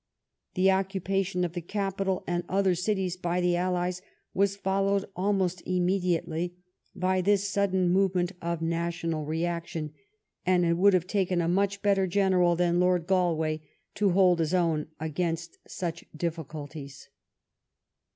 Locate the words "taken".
11.05-11.39